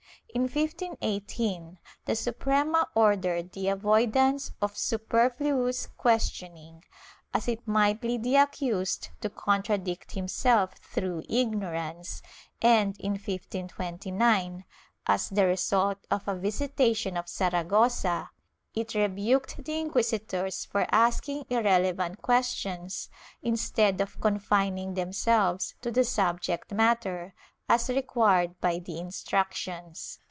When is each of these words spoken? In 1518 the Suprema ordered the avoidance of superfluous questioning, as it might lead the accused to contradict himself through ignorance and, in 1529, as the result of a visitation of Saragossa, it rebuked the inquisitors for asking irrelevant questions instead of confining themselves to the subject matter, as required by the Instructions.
In 0.33 0.43
1518 0.43 1.77
the 2.05 2.15
Suprema 2.15 2.87
ordered 2.95 3.51
the 3.51 3.67
avoidance 3.67 4.53
of 4.61 4.77
superfluous 4.77 5.87
questioning, 5.97 6.85
as 7.33 7.49
it 7.49 7.67
might 7.67 8.01
lead 8.01 8.23
the 8.23 8.37
accused 8.37 9.09
to 9.19 9.29
contradict 9.29 10.13
himself 10.13 10.75
through 10.77 11.23
ignorance 11.27 12.21
and, 12.61 12.97
in 13.01 13.11
1529, 13.11 14.63
as 15.05 15.27
the 15.27 15.45
result 15.45 15.97
of 16.09 16.25
a 16.29 16.35
visitation 16.37 17.17
of 17.17 17.27
Saragossa, 17.27 18.29
it 18.73 18.95
rebuked 18.95 19.61
the 19.65 19.81
inquisitors 19.81 20.63
for 20.63 20.87
asking 20.93 21.45
irrelevant 21.49 22.21
questions 22.21 23.09
instead 23.43 23.99
of 23.99 24.21
confining 24.21 24.93
themselves 24.93 25.75
to 25.81 25.91
the 25.91 26.05
subject 26.05 26.71
matter, 26.71 27.33
as 27.67 27.89
required 27.89 28.57
by 28.61 28.79
the 28.79 28.97
Instructions. 28.97 30.19